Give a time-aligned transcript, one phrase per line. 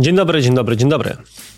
[0.00, 1.16] Dzień dobry, dzień dobry, dzień dobry.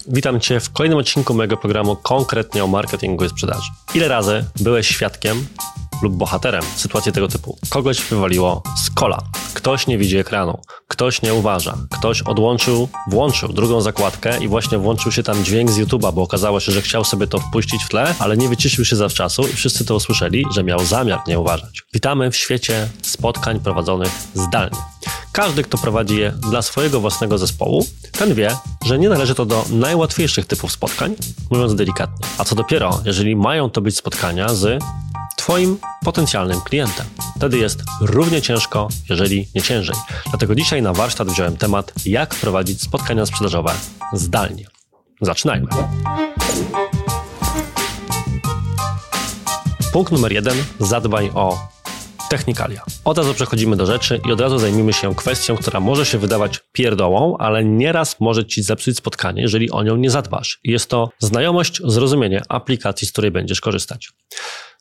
[0.08, 3.70] Witam Cię w kolejnym odcinku mojego programu konkretnie o marketingu i sprzedaży.
[3.94, 5.46] Ile razy byłeś świadkiem
[6.02, 7.58] lub bohaterem sytuacji tego typu?
[7.68, 9.18] Kogoś wywaliło z kola,
[9.54, 15.12] ktoś nie widzi ekranu, ktoś nie uważa, ktoś odłączył, włączył drugą zakładkę i właśnie włączył
[15.12, 18.14] się tam dźwięk z YouTube'a, bo okazało się, że chciał sobie to wpuścić w tle,
[18.18, 21.82] ale nie wyciszył się zawczasu i wszyscy to usłyszeli, że miał zamiar nie uważać.
[21.94, 24.76] Witamy w świecie spotkań prowadzonych zdalnie.
[25.32, 29.64] Każdy, kto prowadzi je dla swojego własnego zespołu, ten wie, że nie należy to do
[29.70, 31.14] najłatwiejszych typów spotkań,
[31.50, 32.26] mówiąc delikatnie.
[32.38, 34.82] A co dopiero, jeżeli mają to być spotkania z
[35.50, 37.06] Twoim potencjalnym klientem.
[37.36, 39.96] Wtedy jest równie ciężko, jeżeli nie ciężej.
[40.28, 43.72] Dlatego dzisiaj na warsztat wziąłem temat, jak prowadzić spotkania sprzedażowe
[44.12, 44.64] zdalnie.
[45.20, 45.66] Zaczynajmy.
[49.92, 51.68] Punkt numer jeden: zadbaj o
[52.30, 52.82] technikalia.
[53.04, 56.60] Od razu przechodzimy do rzeczy i od razu zajmijmy się kwestią, która może się wydawać
[56.72, 60.60] pierdołą, ale nieraz może ci zepsuć spotkanie, jeżeli o nią nie zadbasz.
[60.64, 64.12] Jest to znajomość, zrozumienie aplikacji, z której będziesz korzystać.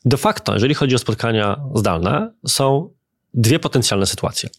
[0.04, 2.90] De facto, jeżeli chodzi o spotkania zdalne, są
[3.34, 4.50] dwie potencjalne sytuacje.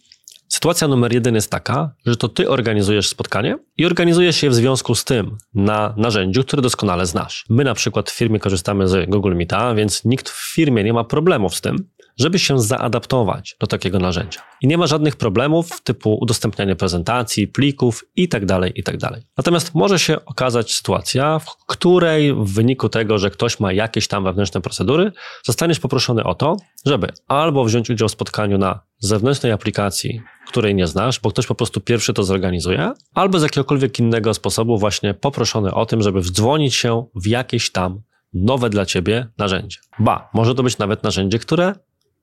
[0.62, 4.96] Sytuacja numer jeden jest taka, że to ty organizujesz spotkanie i organizujesz je w związku
[4.96, 7.46] z tym na narzędziu, które doskonale znasz.
[7.50, 11.04] My na przykład w firmie korzystamy z Google Meeta, więc nikt w firmie nie ma
[11.04, 14.42] problemów z tym, żeby się zaadaptować do takiego narzędzia.
[14.62, 18.98] I nie ma żadnych problemów typu udostępnianie prezentacji, plików itd., tak itd.
[19.00, 24.08] Tak Natomiast może się okazać sytuacja, w której w wyniku tego, że ktoś ma jakieś
[24.08, 25.12] tam wewnętrzne procedury,
[25.44, 30.88] zostaniesz poproszony o to, żeby albo wziąć udział w spotkaniu na zewnętrznej aplikacji, której nie
[30.88, 35.74] znasz, bo ktoś po prostu pierwszy to zorganizuje, albo z jakiegokolwiek innego sposobu właśnie poproszony
[35.74, 38.02] o tym, żeby wdzwonić się w jakieś tam
[38.34, 39.78] nowe dla ciebie narzędzie.
[40.00, 41.76] Ba, może to być nawet narzędzie, które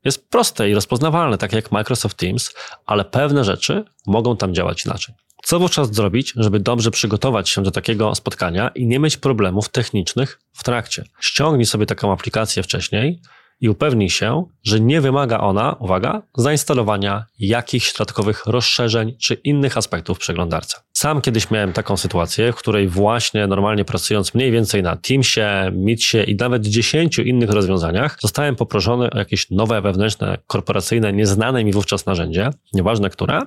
[0.05, 2.55] jest proste i rozpoznawalne, tak jak Microsoft Teams,
[2.87, 5.15] ale pewne rzeczy mogą tam działać inaczej.
[5.43, 10.41] Co wówczas zrobić, żeby dobrze przygotować się do takiego spotkania i nie mieć problemów technicznych
[10.53, 11.05] w trakcie?
[11.21, 13.21] Ściągnij sobie taką aplikację wcześniej,
[13.61, 20.17] i upewnij się, że nie wymaga ona, uwaga, zainstalowania jakichś dodatkowych rozszerzeń czy innych aspektów
[20.17, 20.77] w przeglądarce.
[20.93, 26.19] Sam kiedyś miałem taką sytuację, w której właśnie normalnie pracując mniej więcej na Teamsie, Meetsie
[26.27, 32.07] i nawet 10 innych rozwiązaniach, zostałem poproszony o jakieś nowe wewnętrzne, korporacyjne, nieznane mi wówczas
[32.07, 33.41] narzędzie, nieważne które.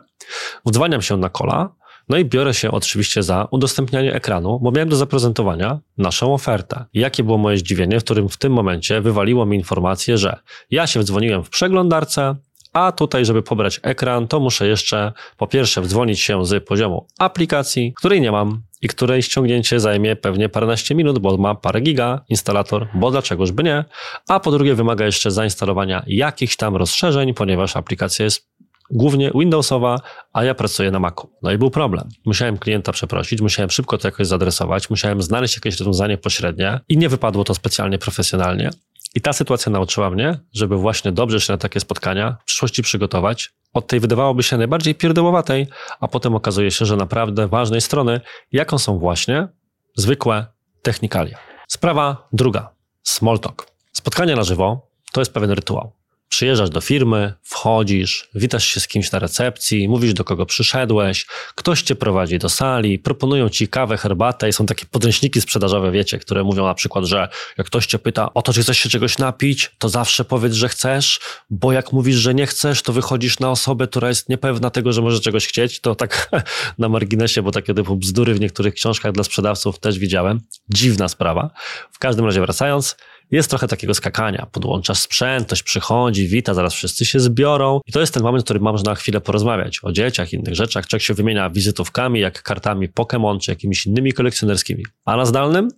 [0.66, 1.70] Wdzwaniam się na kola,
[2.12, 6.86] no i biorę się oczywiście za udostępnianie ekranu, bo miałem do zaprezentowania naszą ofertę.
[6.94, 10.40] jakie było moje zdziwienie, w którym w tym momencie wywaliło mi informację, że
[10.72, 12.36] ja się wdzwoniłem w przeglądarce,
[12.74, 17.94] a tutaj, żeby pobrać ekran, to muszę jeszcze po pierwsze wdzwonić się z poziomu aplikacji,
[17.94, 22.88] której nie mam i której ściągnięcie zajmie pewnie paręnaście minut, bo ma parę giga instalator,
[22.94, 23.86] bo dlaczegoż by nie,
[24.30, 28.51] a po drugie wymaga jeszcze zainstalowania jakichś tam rozszerzeń, ponieważ aplikacja jest
[28.92, 30.00] głównie Windowsowa,
[30.34, 31.30] a ja pracuję na Macu.
[31.42, 32.10] No i był problem.
[32.26, 37.10] Musiałem klienta przeprosić, musiałem szybko to jakoś zadresować, musiałem znaleźć jakieś rozwiązanie pośrednie i nie
[37.10, 38.70] wypadło to specjalnie profesjonalnie.
[39.16, 43.54] I ta sytuacja nauczyła mnie, żeby właśnie dobrze się na takie spotkania w przyszłości przygotować.
[43.74, 45.68] Od tej wydawałoby się najbardziej pierdołowatej,
[46.00, 48.22] a potem okazuje się, że naprawdę ważnej strony,
[48.52, 49.48] jaką są właśnie
[49.96, 50.46] zwykłe
[50.82, 51.38] technikalia.
[51.68, 52.70] Sprawa druga.
[53.04, 53.68] Small talk.
[53.94, 56.01] Spotkania na żywo to jest pewien rytuał.
[56.32, 61.26] Przyjeżdżasz do firmy, wchodzisz, witasz się z kimś na recepcji, mówisz do kogo przyszedłeś,
[61.56, 66.20] ktoś cię prowadzi do sali, proponują ci kawę, herbatę i są takie podręczniki sprzedażowe, wiecie,
[66.20, 69.18] które mówią na przykład, że jak ktoś cię pyta o to, czy chcesz się czegoś
[69.18, 73.52] napić, to zawsze powiedz, że chcesz, bo jak mówisz, że nie chcesz, to wychodzisz na
[73.52, 75.80] osobę, która jest niepewna tego, że może czegoś chcieć.
[75.80, 76.30] To tak
[76.78, 80.40] na marginesie, bo takie typu bzdury w niektórych książkach dla sprzedawców też widziałem.
[80.70, 81.50] Dziwna sprawa.
[81.92, 82.96] W każdym razie wracając,
[83.32, 84.48] jest trochę takiego skakania.
[84.52, 87.80] Podłączasz sprzęt, ktoś przychodzi, wita, zaraz wszyscy się zbiorą.
[87.86, 90.88] I to jest ten moment, w którym można na chwilę porozmawiać o dzieciach, innych rzeczach.
[90.88, 94.86] Człowiek się wymienia wizytówkami, jak kartami Pokémon, czy jakimiś innymi kolekcjonerskimi.
[95.06, 95.70] A na zdalnym?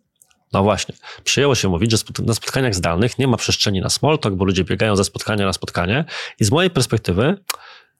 [0.53, 4.36] No właśnie, przyjęło się mówić, że na spotkaniach zdalnych nie ma przestrzeni na small talk,
[4.36, 6.06] bo ludzie biegają ze spotkania na spotkanie.
[6.40, 7.38] I z mojej perspektywy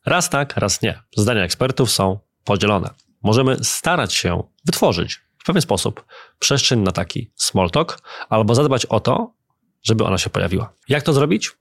[0.06, 1.00] raz tak, raz nie.
[1.18, 2.90] Zdania ekspertów są podzielone.
[3.24, 6.06] Możemy starać się wytworzyć w pewien sposób
[6.39, 9.33] przestrzeń na taki small talk, albo zadbać o to,
[9.83, 10.74] żeby ona się pojawiła.
[10.89, 11.51] Jak to zrobić?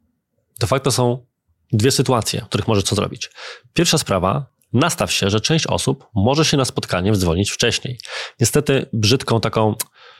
[0.60, 1.26] De facto są
[1.72, 3.30] dwie sytuacje, w których możesz co zrobić.
[3.74, 7.98] Pierwsza sprawa, nastaw się, że część osób może się na spotkanie wdzwonić wcześniej.
[8.40, 9.74] Niestety brzydką taką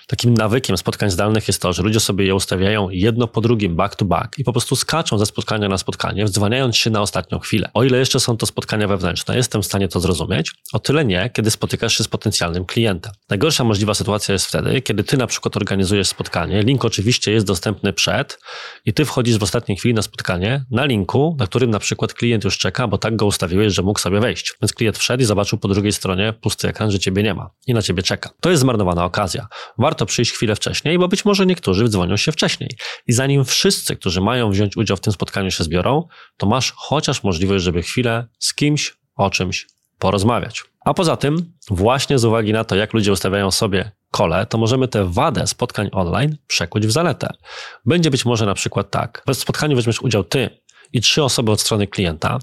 [0.07, 3.97] takim nawykiem spotkań zdalnych jest to, że ludzie sobie je ustawiają jedno po drugim, back
[3.97, 7.71] to back i po prostu skaczą ze spotkania na spotkanie, wdzwaniając się na ostatnią chwilę.
[7.75, 11.31] O ile jeszcze są to spotkania wewnętrzne, jestem w stanie to zrozumieć, o tyle nie,
[11.31, 13.13] kiedy spotykasz się z potencjalnym klientem.
[13.31, 17.93] Najgorsza możliwa sytuacja jest wtedy, kiedy ty na przykład organizujesz spotkanie, link oczywiście jest dostępny
[17.93, 18.39] przed
[18.85, 22.45] i ty wchodzisz w ostatniej chwili na spotkanie na linku, na którym na przykład klient
[22.45, 24.55] już czeka, bo tak go ustawiłeś, że mógł sobie wejść.
[24.63, 27.75] Więc klient wszedł i zobaczył po drugiej stronie pusty ekran, że ciebie nie ma i
[27.75, 28.31] na ciebie czeka.
[28.41, 29.47] To jest zmarnowana okazja.
[29.79, 32.71] Warto przyjść chwilę wcześniej, bo być może niektórzy dzwonią się wcześniej.
[33.07, 37.23] I zanim wszyscy, którzy mają wziąć udział w tym spotkaniu się zbiorą, to masz chociaż
[37.23, 39.67] możliwość, żeby chwilę z kimś o czymś
[39.99, 40.65] porozmawiać.
[40.85, 44.89] A poza tym, właśnie z uwagi na to, jak ludzie ustawiają sobie kole, to możemy
[44.89, 47.29] tę wadę spotkań online przekuć w zaletę.
[47.87, 50.62] Będzie być może na przykład tak, w spotkaniu weźmiesz udział ty
[50.93, 52.39] i trzy osoby od strony klienta,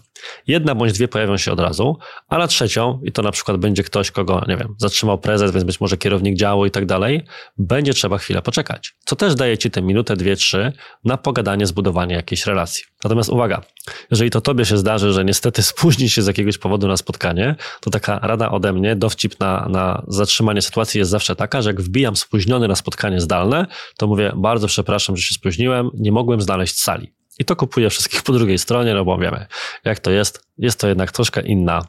[0.47, 1.97] jedna bądź dwie pojawią się od razu,
[2.27, 5.63] a na trzecią, i to na przykład będzie ktoś, kogo, nie wiem, zatrzymał prezes, więc
[5.63, 7.25] być może kierownik działu i tak dalej,
[7.57, 8.95] będzie trzeba chwilę poczekać.
[9.05, 10.73] Co też daje ci tę minutę, dwie, trzy
[11.03, 12.83] na pogadanie, zbudowanie jakiejś relacji.
[13.03, 13.61] Natomiast uwaga,
[14.11, 17.89] jeżeli to tobie się zdarzy, że niestety spóźni się z jakiegoś powodu na spotkanie, to
[17.89, 22.15] taka rada ode mnie, dowcip na, na zatrzymanie sytuacji jest zawsze taka, że jak wbijam
[22.15, 23.65] spóźniony na spotkanie zdalne,
[23.97, 27.18] to mówię, bardzo przepraszam, że się spóźniłem, nie mogłem znaleźć sali.
[27.39, 29.45] I to kupuję wszystkich po drugiej stronie, no bo wiemy,
[29.85, 30.41] jak to jest.
[30.57, 31.81] Jest to jednak troszkę inna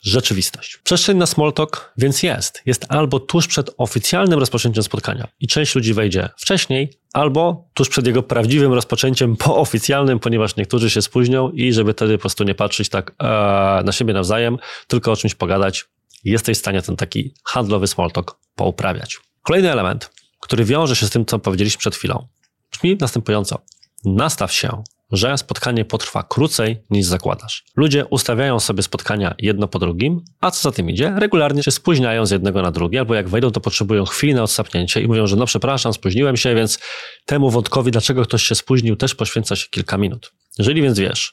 [0.00, 0.78] rzeczywistość.
[0.84, 2.62] Przestrzeń na small talk więc jest.
[2.66, 8.06] Jest albo tuż przed oficjalnym rozpoczęciem spotkania i część ludzi wejdzie wcześniej, albo tuż przed
[8.06, 12.54] jego prawdziwym rozpoczęciem po oficjalnym, ponieważ niektórzy się spóźnią i żeby wtedy po prostu nie
[12.54, 15.84] patrzeć tak ee, na siebie nawzajem, tylko o czymś pogadać,
[16.24, 19.18] jesteś w stanie ten taki handlowy small talk pouprawiać.
[19.42, 20.10] Kolejny element,
[20.40, 22.26] który wiąże się z tym, co powiedzieliśmy przed chwilą,
[22.72, 23.58] brzmi następująco.
[24.04, 27.64] Nastaw się że spotkanie potrwa krócej niż zakładasz.
[27.76, 32.26] Ludzie ustawiają sobie spotkania jedno po drugim, a co za tym idzie, regularnie się spóźniają
[32.26, 35.36] z jednego na drugie, albo jak wejdą, to potrzebują chwili na odsapnięcie i mówią, że
[35.36, 36.78] no przepraszam, spóźniłem się, więc
[37.26, 40.32] temu wątkowi, dlaczego ktoś się spóźnił, też poświęca się kilka minut.
[40.58, 41.32] Jeżeli więc wiesz,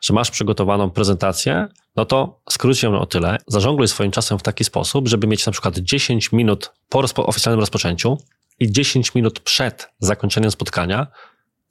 [0.00, 4.64] że masz przygotowaną prezentację, no to skróć ją o tyle, zażongluj swoim czasem w taki
[4.64, 8.18] sposób, żeby mieć na przykład 10 minut po oficjalnym rozpoczęciu
[8.60, 11.06] i 10 minut przed zakończeniem spotkania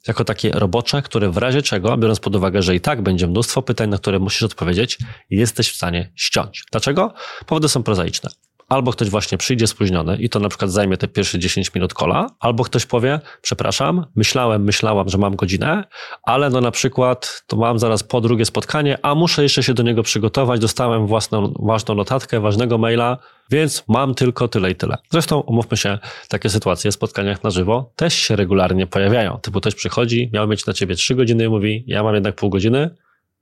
[0.08, 3.62] jako takie robocze, które w razie czego, biorąc pod uwagę, że i tak będzie mnóstwo
[3.62, 4.98] pytań, na które musisz odpowiedzieć,
[5.30, 6.64] jesteś w stanie ściąć.
[6.72, 7.14] Dlaczego?
[7.46, 8.30] Powody są prozaiczne.
[8.70, 12.26] Albo ktoś właśnie przyjdzie spóźniony i to na przykład zajmie te pierwsze 10 minut kola,
[12.40, 15.84] albo ktoś powie, przepraszam, myślałem, myślałam, że mam godzinę,
[16.22, 19.82] ale no na przykład to mam zaraz po drugie spotkanie, a muszę jeszcze się do
[19.82, 23.18] niego przygotować, dostałem własną, ważną notatkę, ważnego maila,
[23.50, 24.96] więc mam tylko tyle i tyle.
[25.10, 29.38] Zresztą, umówmy się, takie sytuacje w spotkaniach na żywo też się regularnie pojawiają.
[29.42, 32.50] Typu ktoś przychodzi, miał mieć na ciebie 3 godziny i mówi, ja mam jednak pół
[32.50, 32.90] godziny,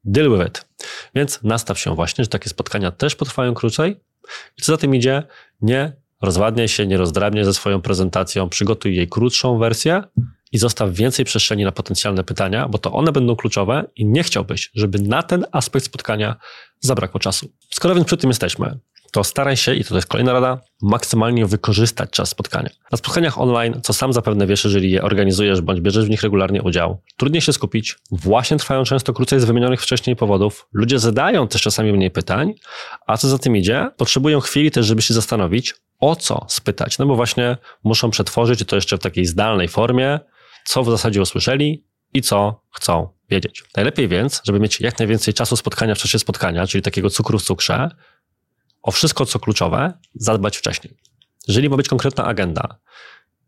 [0.04, 0.68] deal with it.
[1.14, 3.96] Więc nastaw się właśnie, że takie spotkania też potrwają krócej,
[4.58, 5.22] i co za tym idzie,
[5.60, 5.92] nie
[6.22, 10.02] rozwadniaj się, nie rozdrabniaj ze swoją prezentacją, przygotuj jej krótszą wersję
[10.52, 14.70] i zostaw więcej przestrzeni na potencjalne pytania, bo to one będą kluczowe i nie chciałbyś,
[14.74, 16.36] żeby na ten aspekt spotkania
[16.80, 17.52] zabrakło czasu.
[17.70, 18.78] Skoro więc przy tym jesteśmy,
[19.12, 22.70] to staraj się, i to jest kolejna rada, maksymalnie wykorzystać czas spotkania.
[22.92, 26.62] Na spotkaniach online, co sam zapewne wiesz, jeżeli je organizujesz bądź bierzesz w nich regularnie
[26.62, 31.62] udział, trudniej się skupić, właśnie trwają często krócej z wymienionych wcześniej powodów, ludzie zadają też
[31.62, 32.54] czasami mniej pytań,
[33.06, 37.06] a co za tym idzie, potrzebują chwili też, żeby się zastanowić, o co spytać, no
[37.06, 40.20] bo właśnie muszą przetworzyć, to jeszcze w takiej zdalnej formie,
[40.64, 41.84] co w zasadzie usłyszeli
[42.14, 43.64] i co chcą wiedzieć.
[43.76, 47.42] Najlepiej więc, żeby mieć jak najwięcej czasu spotkania w czasie spotkania, czyli takiego cukru w
[47.42, 47.90] cukrze,
[48.88, 50.94] o wszystko, co kluczowe, zadbać wcześniej.
[51.48, 52.78] Jeżeli ma być konkretna agenda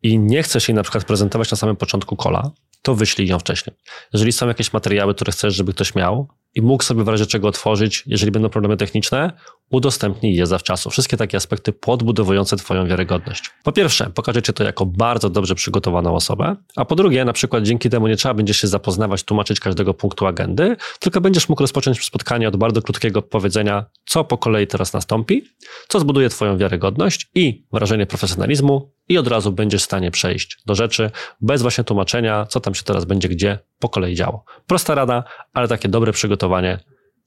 [0.03, 2.51] i nie chcesz jej na przykład prezentować na samym początku kola,
[2.83, 3.77] to wyślij ją wcześniej.
[4.13, 7.49] Jeżeli są jakieś materiały, które chcesz, żeby ktoś miał i mógł sobie w razie czego
[7.49, 9.33] otworzyć, jeżeli będą problemy techniczne,
[9.71, 10.91] udostępnij je zawczasu.
[10.91, 13.51] Wszystkie takie aspekty podbudowujące Twoją wiarygodność.
[13.65, 17.65] Po pierwsze, pokaże Cię to jako bardzo dobrze przygotowaną osobę, a po drugie, na przykład
[17.65, 22.05] dzięki temu nie trzeba będzie się zapoznawać, tłumaczyć każdego punktu agendy, tylko będziesz mógł rozpocząć
[22.05, 25.45] spotkanie od bardzo krótkiego powiedzenia, co po kolei teraz nastąpi,
[25.89, 30.75] co zbuduje Twoją wiarygodność i wrażenie profesjonalizmu i od razu będziesz w stanie przejść do
[30.75, 34.45] rzeczy bez właśnie tłumaczenia, co tam się teraz będzie gdzie po kolei działo.
[34.67, 36.79] Prosta rada, ale takie dobre przygotowanie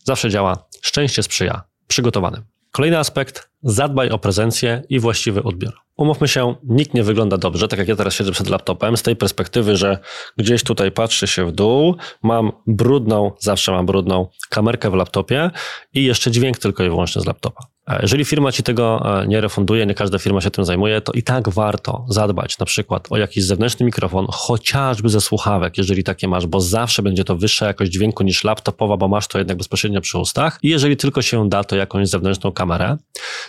[0.03, 0.67] zawsze działa.
[0.81, 2.43] Szczęście sprzyja przygotowanym.
[2.71, 5.73] Kolejny aspekt, zadbaj o prezencję i właściwy odbiór.
[5.97, 9.15] Umówmy się, nikt nie wygląda dobrze, tak jak ja teraz siedzę przed laptopem, z tej
[9.15, 9.97] perspektywy, że
[10.37, 15.51] gdzieś tutaj patrzy się w dół, mam brudną, zawsze mam brudną kamerkę w laptopie
[15.93, 17.63] i jeszcze dźwięk tylko i wyłącznie z laptopa.
[17.87, 21.11] E, jeżeli firma ci tego e, nie refunduje, nie każda firma się tym zajmuje, to
[21.11, 26.27] i tak warto zadbać na przykład o jakiś zewnętrzny mikrofon, chociażby ze słuchawek, jeżeli takie
[26.27, 30.01] masz, bo zawsze będzie to wyższa jakość dźwięku niż laptopowa, bo masz to jednak bezpośrednio
[30.01, 30.59] przy ustach.
[30.63, 32.97] I jeżeli tylko się da, to jakąś zewnętrzną kamerę.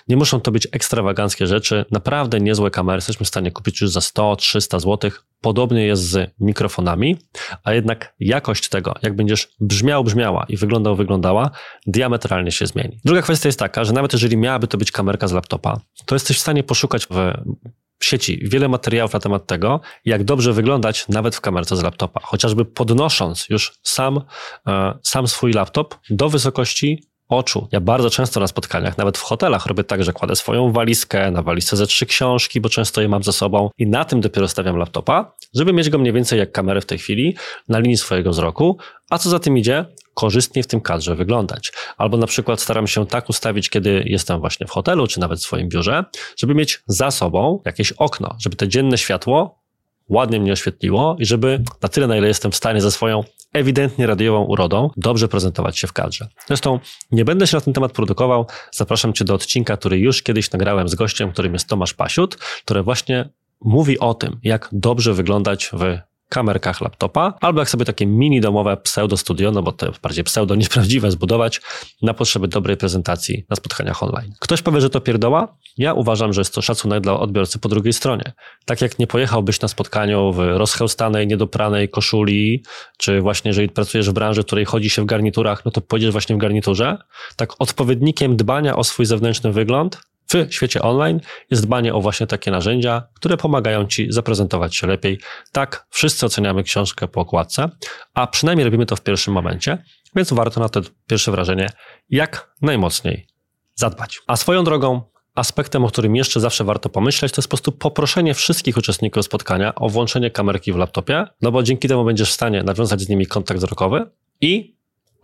[0.09, 1.85] Nie muszą to być ekstrawaganckie rzeczy.
[1.91, 5.11] Naprawdę niezłe kamery jesteśmy w stanie kupić już za 100-300 zł.
[5.45, 7.17] Podobnie jest z mikrofonami,
[7.65, 11.51] a jednak jakość tego, jak będziesz brzmiał, brzmiała i wyglądał, wyglądała,
[11.87, 13.01] diametralnie się zmieni.
[13.05, 16.37] Druga kwestia jest taka, że nawet jeżeli miałaby to być kamerka z laptopa, to jesteś
[16.37, 21.41] w stanie poszukać w sieci wiele materiałów na temat tego, jak dobrze wyglądać nawet w
[21.41, 24.21] kamerce z laptopa, chociażby podnosząc już sam,
[24.67, 27.69] e, sam swój laptop do wysokości oczu.
[27.73, 31.43] Ja bardzo często na spotkaniach, nawet w hotelach, robię tak, że kładę swoją walizkę, na
[31.43, 34.77] walizce ze trzy książki, bo często je mam ze sobą i na tym dopiero stawiam
[34.77, 37.37] laptopa, żeby mieć go mniej więcej jak kamerę w tej chwili,
[37.69, 38.79] na linii swojego wzroku,
[39.11, 41.73] a co za tym idzie, korzystnie w tym kadrze wyglądać.
[41.97, 45.43] Albo na przykład staram się tak ustawić, kiedy jestem właśnie w hotelu, czy nawet w
[45.43, 46.05] swoim biurze,
[46.37, 49.64] żeby mieć za sobą jakieś okno, żeby te dzienne światło
[50.09, 54.07] ładnie mnie oświetliło i żeby na tyle, na ile jestem w stanie ze swoją ewidentnie
[54.07, 56.29] radiową urodą dobrze prezentować się w kadrze.
[56.47, 56.79] Zresztą
[57.11, 58.47] nie będę się na ten temat produkował.
[58.73, 62.83] Zapraszam Cię do odcinka, który już kiedyś nagrałem z gościem, którym jest Tomasz Pasiut, który
[62.83, 63.29] właśnie
[63.61, 68.77] mówi o tym, jak dobrze wyglądać w kamerkach laptopa, albo jak sobie takie mini domowe
[68.77, 71.61] pseudo studio, no bo to bardziej pseudo niż prawdziwe zbudować
[72.03, 74.33] na potrzeby dobrej prezentacji na spotkaniach online.
[74.41, 75.57] Ktoś powie, że to pierdoła?
[75.79, 78.33] Ja uważam, że jest to szacunek dla odbiorcy po drugiej stronie.
[78.65, 82.65] Tak jak nie pojechałbyś na spotkaniu w rozchełstanej, niedopranej koszuli,
[82.99, 86.13] czy właśnie jeżeli pracujesz w branży, w której chodzi się w garniturach, no to pojedziesz
[86.13, 86.99] właśnie w garniturze,
[87.37, 90.01] tak odpowiednikiem dbania o swój zewnętrzny wygląd
[90.43, 95.21] w świecie online jest dbanie o właśnie takie narzędzia, które pomagają Ci zaprezentować się lepiej.
[95.53, 97.71] Tak, wszyscy oceniamy książkę po okładce,
[98.15, 99.79] a przynajmniej robimy to w pierwszym momencie,
[100.17, 101.69] więc warto na to pierwsze wrażenie
[102.11, 103.27] jak najmocniej
[103.75, 104.21] zadbać.
[104.27, 105.03] A swoją drogą,
[105.35, 109.75] aspektem, o którym jeszcze zawsze warto pomyśleć, to jest po prostu poproszenie wszystkich uczestników spotkania
[109.75, 113.27] o włączenie kamerki w laptopie, no bo dzięki temu będziesz w stanie nawiązać z nimi
[113.27, 114.11] kontakt wzrokowy
[114.41, 114.75] i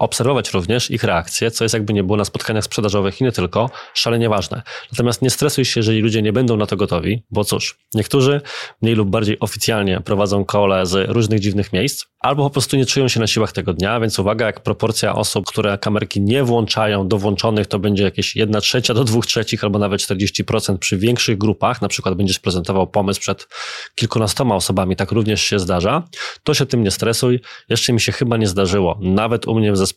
[0.01, 3.71] obserwować również ich reakcje, co jest jakby nie było na spotkaniach sprzedażowych i nie tylko,
[3.95, 4.63] szalenie ważne.
[4.93, 8.41] Natomiast nie stresuj się, jeżeli ludzie nie będą na to gotowi, bo cóż, niektórzy
[8.83, 13.09] mniej lub bardziej oficjalnie prowadzą kole z różnych dziwnych miejsc, albo po prostu nie czują
[13.09, 17.19] się na siłach tego dnia, więc uwaga, jak proporcja osób, które kamerki nie włączają do
[17.19, 21.83] włączonych, to będzie jakieś 1 trzecia do 2 trzecich, albo nawet 40% przy większych grupach,
[21.83, 23.49] na przykład będziesz prezentował pomysł przed
[23.95, 26.03] kilkunastoma osobami, tak również się zdarza,
[26.45, 27.41] to się tym nie stresuj.
[27.69, 29.90] Jeszcze mi się chyba nie zdarzyło, nawet u mnie w zespole,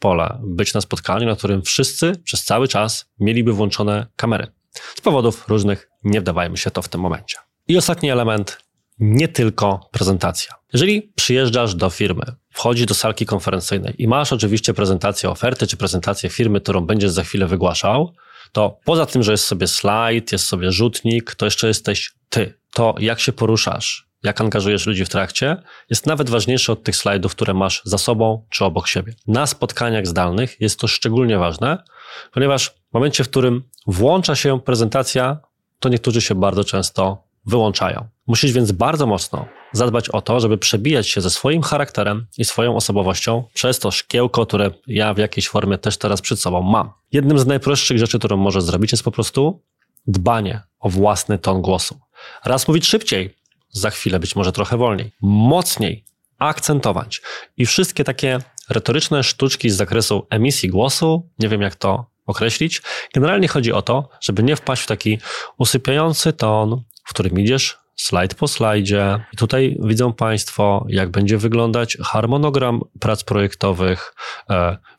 [0.44, 4.48] być na spotkaniu, na którym wszyscy przez cały czas mieliby włączone kamery.
[4.96, 7.38] Z powodów różnych nie wdawajmy się to w tym momencie.
[7.68, 8.58] I ostatni element,
[9.00, 10.56] nie tylko prezentacja.
[10.74, 16.30] Jeżeli przyjeżdżasz do firmy, wchodzisz do salki konferencyjnej i masz oczywiście prezentację oferty czy prezentację
[16.30, 18.14] firmy, którą będziesz za chwilę wygłaszał,
[18.52, 22.54] to poza tym, że jest sobie slajd, jest sobie rzutnik, to jeszcze jesteś ty.
[22.74, 25.58] To, jak się poruszasz, jak angażujesz ludzi w trakcie,
[25.90, 29.14] jest nawet ważniejsze od tych slajdów, które masz za sobą czy obok siebie.
[29.28, 31.84] Na spotkaniach zdalnych jest to szczególnie ważne,
[32.32, 35.38] ponieważ w momencie, w którym włącza się prezentacja,
[35.80, 38.08] to niektórzy się bardzo często wyłączają.
[38.28, 42.76] Musisz więc bardzo mocno zadbać o to, żeby przebijać się ze swoim charakterem i swoją
[42.76, 46.92] osobowością przez to szkiełko, które ja w jakiejś formie też teraz przed sobą mam.
[47.12, 49.62] Jednym z najprostszych rzeczy, którą możesz zrobić, jest po prostu
[50.08, 52.00] dbanie o własny ton głosu.
[52.46, 53.36] Raz mówić szybciej,
[53.74, 56.06] za chwilę być może trochę wolniej, mocniej,
[56.40, 57.22] akcentować.
[57.58, 58.40] I wszystkie takie
[58.70, 62.82] retoryczne sztuczki z zakresu emisji głosu, nie wiem jak to określić,
[63.14, 65.20] generalnie chodzi o to, żeby nie wpaść w taki
[65.58, 69.26] usypiający ton, w którym idziesz slajd po slajdzie.
[69.34, 74.16] I tutaj widzą Państwo, jak będzie wyglądać harmonogram prac projektowych.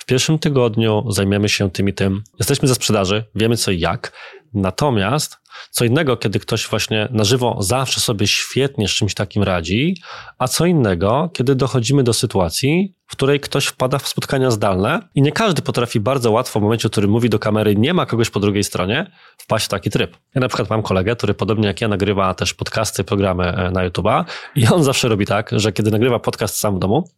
[0.05, 2.23] W pierwszym tygodniu zajmiemy się tym i tym.
[2.39, 4.13] Jesteśmy ze sprzedaży, wiemy co i jak.
[4.55, 5.37] Natomiast
[5.71, 9.97] co innego, kiedy ktoś właśnie na żywo zawsze sobie świetnie z czymś takim radzi,
[10.39, 15.23] a co innego, kiedy dochodzimy do sytuacji, w której ktoś wpada w spotkania zdalne i
[15.23, 18.31] nie każdy potrafi bardzo łatwo w momencie, w którym mówi do kamery, nie ma kogoś
[18.31, 20.17] po drugiej stronie, wpaść w taki tryb.
[20.35, 23.89] Ja na przykład mam kolegę, który podobnie jak ja nagrywa też podcasty, programy e, na
[23.89, 24.25] YouTube'a
[24.57, 27.09] i on zawsze robi tak, że kiedy nagrywa podcast sam w domu,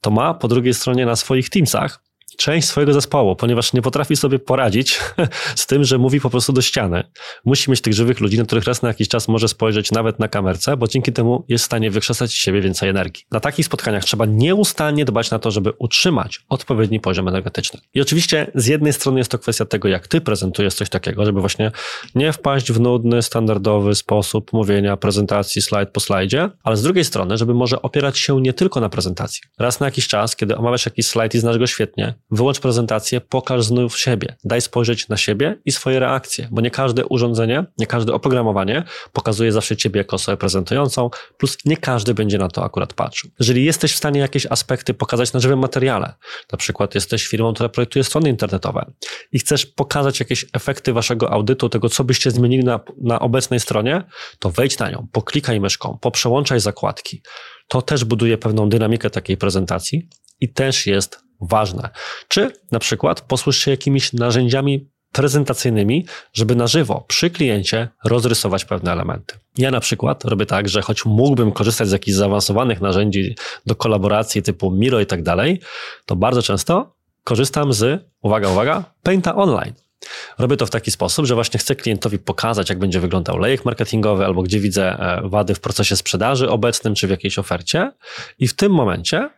[0.00, 2.05] to ma po drugiej stronie na swoich Teamsach
[2.36, 5.00] część swojego zespołu, ponieważ nie potrafi sobie poradzić
[5.54, 7.04] z tym, że mówi po prostu do ściany.
[7.44, 10.28] Musi mieć tych żywych ludzi, na których raz na jakiś czas może spojrzeć nawet na
[10.28, 13.24] kamerce, bo dzięki temu jest w stanie wykrzesać z siebie więcej energii.
[13.30, 17.80] Na takich spotkaniach trzeba nieustannie dbać na to, żeby utrzymać odpowiedni poziom energetyczny.
[17.94, 21.40] I oczywiście z jednej strony jest to kwestia tego, jak ty prezentujesz coś takiego, żeby
[21.40, 21.72] właśnie
[22.14, 27.36] nie wpaść w nudny, standardowy sposób mówienia, prezentacji slajd po slajdzie, ale z drugiej strony,
[27.36, 29.42] żeby może opierać się nie tylko na prezentacji.
[29.58, 33.64] Raz na jakiś czas, kiedy omawiasz jakiś slajd i znasz go świetnie, wyłącz prezentację, pokaż
[33.64, 34.36] znów siebie.
[34.44, 39.52] Daj spojrzeć na siebie i swoje reakcje, bo nie każde urządzenie, nie każde oprogramowanie pokazuje
[39.52, 43.30] zawsze ciebie jako osobę prezentującą, plus nie każdy będzie na to akurat patrzył.
[43.38, 46.14] Jeżeli jesteś w stanie jakieś aspekty pokazać na żywym materiale,
[46.52, 48.92] na przykład jesteś firmą, która projektuje strony internetowe
[49.32, 54.02] i chcesz pokazać jakieś efekty waszego audytu, tego co byście zmienili na, na obecnej stronie,
[54.38, 57.22] to wejdź na nią, poklikaj myszką, poprzełączaj zakładki.
[57.68, 60.08] To też buduje pewną dynamikę takiej prezentacji
[60.40, 61.90] i też jest ważne.
[62.28, 68.92] Czy na przykład posłuż się jakimiś narzędziami prezentacyjnymi, żeby na żywo przy kliencie rozrysować pewne
[68.92, 69.34] elementy.
[69.58, 73.34] Ja na przykład robię tak, że choć mógłbym korzystać z jakichś zaawansowanych narzędzi
[73.66, 75.60] do kolaboracji typu Miro i tak dalej,
[76.06, 79.72] to bardzo często korzystam z, uwaga, uwaga, Painta Online.
[80.38, 84.24] Robię to w taki sposób, że właśnie chcę klientowi pokazać, jak będzie wyglądał lejek marketingowy,
[84.24, 87.92] albo gdzie widzę e, wady w procesie sprzedaży obecnym, czy w jakiejś ofercie.
[88.38, 89.30] I w tym momencie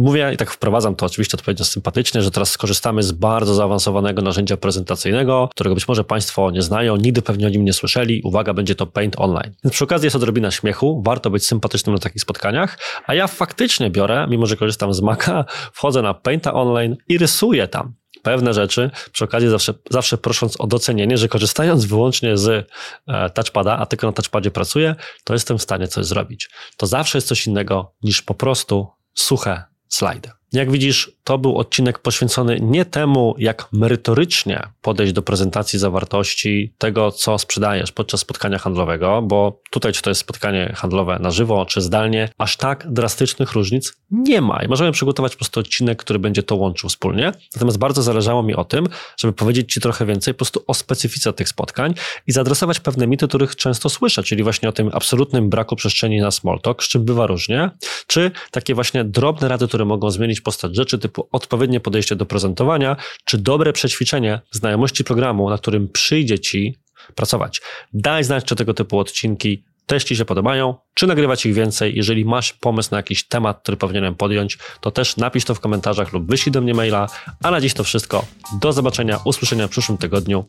[0.00, 4.56] Mówię i tak wprowadzam to oczywiście odpowiednio sympatycznie, że teraz skorzystamy z bardzo zaawansowanego narzędzia
[4.56, 8.22] prezentacyjnego, którego być może Państwo nie znają, nigdy pewnie o nim nie słyszeli.
[8.24, 9.54] Uwaga, będzie to Paint Online.
[9.64, 13.90] Więc przy okazji jest odrobina śmiechu, warto być sympatycznym na takich spotkaniach, a ja faktycznie
[13.90, 18.90] biorę, mimo że korzystam z Maca, wchodzę na Painta Online i rysuję tam pewne rzeczy,
[19.12, 22.68] przy okazji zawsze, zawsze prosząc o docenienie, że korzystając wyłącznie z
[23.08, 26.50] e, touchpada, a tylko na touchpadzie pracuję, to jestem w stanie coś zrobić.
[26.76, 30.39] To zawsze jest coś innego niż po prostu suche slide.
[30.52, 37.12] Jak widzisz, to był odcinek poświęcony nie temu, jak merytorycznie podejść do prezentacji zawartości tego,
[37.12, 41.80] co sprzedajesz podczas spotkania handlowego, bo tutaj, czy to jest spotkanie handlowe na żywo, czy
[41.80, 44.62] zdalnie, aż tak drastycznych różnic nie ma.
[44.62, 47.32] I możemy przygotować po prostu odcinek, który będzie to łączył wspólnie.
[47.54, 51.32] Natomiast bardzo zależało mi o tym, żeby powiedzieć Ci trochę więcej po prostu o specyfice
[51.32, 51.94] tych spotkań
[52.26, 56.30] i zaadresować pewne mity, których często słyszę, czyli właśnie o tym absolutnym braku przestrzeni na
[56.30, 57.70] small talk, z czym bywa różnie,
[58.06, 63.38] czy takie właśnie drobne rady, które mogą postać rzeczy, typu odpowiednie podejście do prezentowania, czy
[63.38, 66.78] dobre przećwiczenie znajomości programu, na którym przyjdzie Ci
[67.14, 67.60] pracować.
[67.92, 71.96] Daj znać, czy tego typu odcinki też Ci się podobają, czy nagrywać ich więcej.
[71.96, 76.12] Jeżeli masz pomysł na jakiś temat, który powinienem podjąć, to też napisz to w komentarzach
[76.12, 77.06] lub wyślij do mnie maila.
[77.42, 78.26] A na dziś to wszystko.
[78.60, 80.44] Do zobaczenia, usłyszenia w przyszłym tygodniu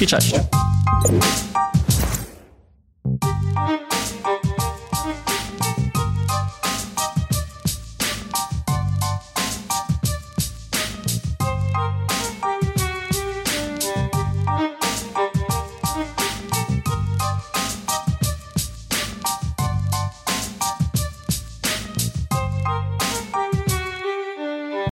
[0.00, 0.34] i cześć!